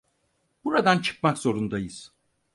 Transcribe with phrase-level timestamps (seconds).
[0.65, 2.11] Buradan çıkmak zorundayız.